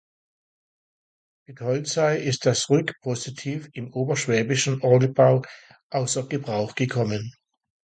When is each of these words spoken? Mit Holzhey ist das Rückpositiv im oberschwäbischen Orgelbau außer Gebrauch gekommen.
Mit 1.47 1.61
Holzhey 1.61 2.23
ist 2.25 2.47
das 2.47 2.71
Rückpositiv 2.71 3.69
im 3.73 3.93
oberschwäbischen 3.93 4.81
Orgelbau 4.81 5.43
außer 5.91 6.27
Gebrauch 6.27 6.73
gekommen. 6.73 7.35